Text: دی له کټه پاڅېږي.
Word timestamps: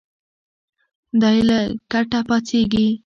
دی 1.21 1.37
له 1.49 1.59
کټه 1.91 2.19
پاڅېږي. 2.27 2.87